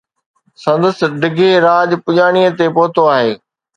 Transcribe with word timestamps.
سندس 0.63 0.97
ڊگھي 1.21 1.51
راڄ 1.65 1.89
پڄاڻي 2.05 2.43
تي 2.57 2.65
پهتو 2.75 3.01
آهي. 3.15 3.31